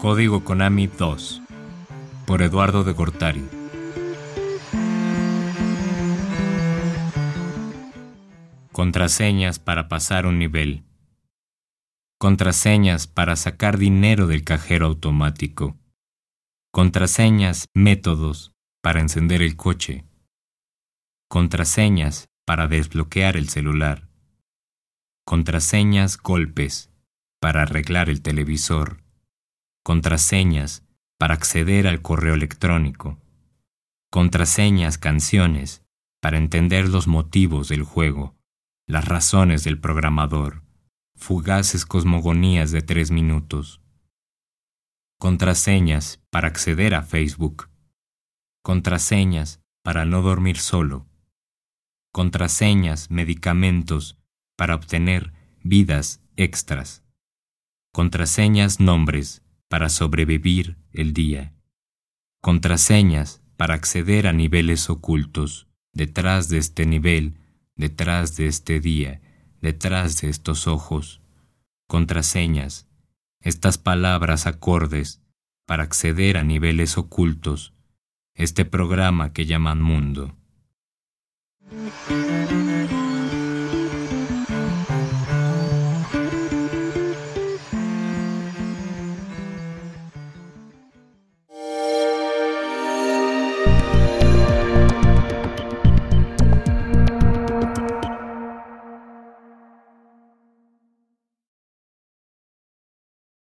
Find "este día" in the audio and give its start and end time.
68.48-69.20